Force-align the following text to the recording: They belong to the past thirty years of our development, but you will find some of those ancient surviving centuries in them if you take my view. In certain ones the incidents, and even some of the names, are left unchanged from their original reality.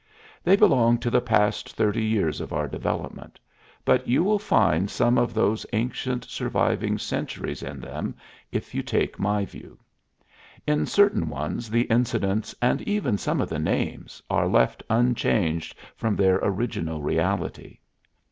They 0.43 0.55
belong 0.55 0.97
to 1.01 1.11
the 1.11 1.21
past 1.21 1.73
thirty 1.73 2.03
years 2.03 2.41
of 2.41 2.51
our 2.51 2.67
development, 2.67 3.39
but 3.85 4.07
you 4.07 4.23
will 4.23 4.39
find 4.39 4.89
some 4.89 5.19
of 5.19 5.35
those 5.35 5.63
ancient 5.73 6.25
surviving 6.25 6.97
centuries 6.97 7.61
in 7.61 7.79
them 7.79 8.15
if 8.51 8.73
you 8.73 8.81
take 8.81 9.19
my 9.19 9.45
view. 9.45 9.77
In 10.65 10.87
certain 10.87 11.29
ones 11.29 11.69
the 11.69 11.83
incidents, 11.83 12.55
and 12.63 12.81
even 12.89 13.19
some 13.19 13.39
of 13.41 13.49
the 13.49 13.59
names, 13.59 14.23
are 14.27 14.47
left 14.47 14.81
unchanged 14.89 15.75
from 15.95 16.15
their 16.15 16.39
original 16.41 17.03
reality. 17.03 17.77